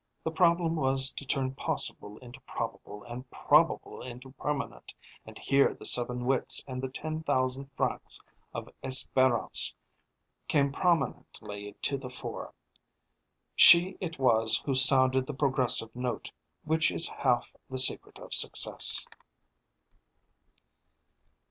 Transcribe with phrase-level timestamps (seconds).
[0.23, 4.95] The problem was to turn possible into probable, and probable into permanent;
[5.27, 8.19] and here the seven wits and the ten thousand francs
[8.51, 9.75] of Espérance
[10.47, 12.51] came prominently to the fore.
[13.55, 16.31] She it was who sounded the progressive note,
[16.63, 19.05] which is half the secret of success.